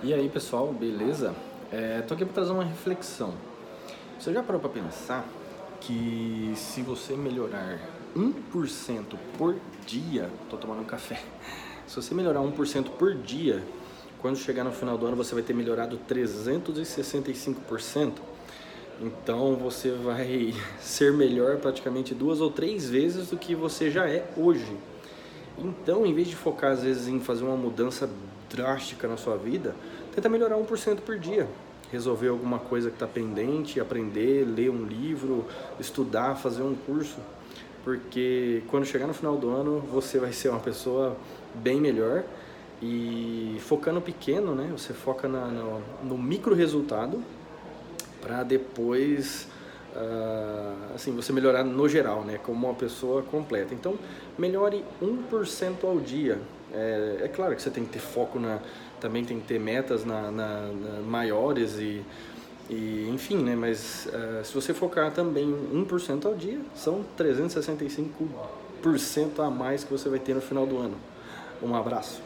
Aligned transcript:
E 0.00 0.14
aí 0.14 0.28
pessoal, 0.28 0.72
beleza? 0.72 1.34
É, 1.72 2.02
tô 2.02 2.14
aqui 2.14 2.24
para 2.24 2.34
trazer 2.34 2.52
uma 2.52 2.62
reflexão. 2.62 3.34
Você 4.16 4.32
já 4.32 4.44
parou 4.44 4.60
para 4.60 4.70
pensar 4.70 5.26
que 5.80 6.52
se 6.54 6.82
você 6.82 7.16
melhorar 7.16 7.80
1% 8.16 9.16
por 9.36 9.56
dia, 9.84 10.30
tô 10.48 10.56
tomando 10.56 10.82
um 10.82 10.84
café. 10.84 11.20
Se 11.88 11.96
você 11.96 12.14
melhorar 12.14 12.40
1% 12.40 12.90
por 12.90 13.14
dia, 13.14 13.64
quando 14.20 14.36
chegar 14.36 14.62
no 14.62 14.70
final 14.70 14.98
do 14.98 15.06
ano 15.06 15.16
você 15.16 15.34
vai 15.34 15.42
ter 15.42 15.54
melhorado 15.54 15.98
365%. 16.08 18.12
Então 19.00 19.56
você 19.56 19.90
vai 19.90 20.54
ser 20.78 21.12
melhor 21.12 21.56
praticamente 21.56 22.14
duas 22.14 22.40
ou 22.40 22.52
três 22.52 22.88
vezes 22.88 23.30
do 23.30 23.36
que 23.36 23.52
você 23.54 23.90
já 23.90 24.08
é 24.08 24.30
hoje. 24.36 24.76
Então, 25.58 26.06
em 26.06 26.14
vez 26.14 26.28
de 26.28 26.36
focar 26.36 26.72
às 26.72 26.82
vezes 26.82 27.08
em 27.08 27.20
fazer 27.20 27.44
uma 27.44 27.56
mudança 27.56 28.08
drástica 28.48 29.08
na 29.08 29.16
sua 29.16 29.36
vida, 29.36 29.74
tenta 30.14 30.28
melhorar 30.28 30.56
1% 30.56 31.00
por 31.00 31.18
dia. 31.18 31.48
Resolver 31.90 32.28
alguma 32.28 32.58
coisa 32.58 32.90
que 32.90 32.96
está 32.96 33.06
pendente, 33.06 33.80
aprender, 33.80 34.44
ler 34.44 34.70
um 34.70 34.84
livro, 34.84 35.46
estudar, 35.80 36.36
fazer 36.36 36.62
um 36.62 36.74
curso. 36.74 37.18
Porque 37.82 38.62
quando 38.68 38.84
chegar 38.84 39.06
no 39.06 39.14
final 39.14 39.36
do 39.36 39.48
ano, 39.48 39.80
você 39.80 40.18
vai 40.18 40.32
ser 40.32 40.50
uma 40.50 40.60
pessoa 40.60 41.16
bem 41.54 41.80
melhor. 41.80 42.24
E 42.80 43.56
focando 43.60 44.00
pequeno, 44.00 44.54
né? 44.54 44.68
Você 44.76 44.92
foca 44.92 45.26
na, 45.26 45.46
no, 45.46 45.82
no 46.04 46.18
micro 46.18 46.54
resultado 46.54 47.20
para 48.20 48.42
depois 48.42 49.48
uh, 49.94 50.47
assim, 50.98 51.14
você 51.14 51.32
melhorar 51.32 51.64
no 51.64 51.88
geral, 51.88 52.22
né, 52.22 52.38
como 52.42 52.66
uma 52.66 52.74
pessoa 52.74 53.22
completa. 53.22 53.72
Então, 53.72 53.96
melhore 54.36 54.84
1% 55.00 55.84
ao 55.84 56.00
dia. 56.00 56.38
É, 56.72 57.20
é, 57.22 57.28
claro 57.28 57.54
que 57.56 57.62
você 57.62 57.70
tem 57.70 57.84
que 57.84 57.92
ter 57.92 58.00
foco 58.00 58.38
na, 58.38 58.58
também 59.00 59.24
tem 59.24 59.40
que 59.40 59.46
ter 59.46 59.58
metas 59.58 60.04
na, 60.04 60.30
na, 60.30 60.66
na 60.66 61.00
maiores 61.00 61.78
e, 61.78 62.04
e, 62.68 63.08
enfim, 63.08 63.38
né, 63.38 63.56
mas 63.56 64.06
uh, 64.06 64.44
se 64.44 64.52
você 64.52 64.74
focar 64.74 65.10
também 65.12 65.48
1% 65.72 66.26
ao 66.26 66.34
dia, 66.34 66.60
são 66.74 67.02
365% 67.16 69.38
a 69.38 69.48
mais 69.48 69.84
que 69.84 69.90
você 69.90 70.08
vai 70.08 70.18
ter 70.18 70.34
no 70.34 70.42
final 70.42 70.66
do 70.66 70.78
ano. 70.78 70.96
Um 71.62 71.74
abraço. 71.74 72.20